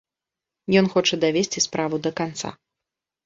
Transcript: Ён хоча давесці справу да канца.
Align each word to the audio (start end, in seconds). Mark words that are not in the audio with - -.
Ён 0.81 0.85
хоча 0.93 1.19
давесці 1.25 1.63
справу 1.67 1.95
да 2.07 2.11
канца. 2.21 2.49